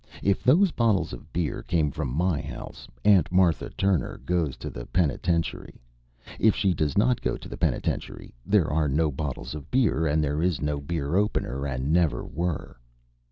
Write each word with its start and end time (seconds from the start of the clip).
If 0.23 0.41
those 0.43 0.71
bottles 0.71 1.13
of 1.13 1.31
beer 1.31 1.61
came 1.61 1.91
from 1.91 2.07
my 2.09 2.41
house 2.41 2.87
Aunt 3.05 3.31
Martha 3.31 3.69
Turner 3.69 4.17
goes 4.25 4.57
to 4.57 4.71
the 4.71 4.87
penitentiary. 4.87 5.79
If 6.39 6.55
she 6.55 6.73
does 6.73 6.97
not 6.97 7.21
go 7.21 7.37
to 7.37 7.47
the 7.47 7.55
penitentiary, 7.55 8.33
there 8.43 8.67
are 8.73 8.89
no 8.89 9.11
bottles 9.11 9.53
of 9.53 9.69
beer 9.69 10.07
and 10.07 10.23
there 10.23 10.41
is 10.41 10.59
no 10.59 10.79
beer 10.81 11.15
opener. 11.15 11.67
And 11.67 11.93
never 11.93 12.25
were!" 12.25 12.79